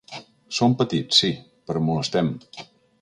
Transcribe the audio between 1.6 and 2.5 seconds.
però molestem.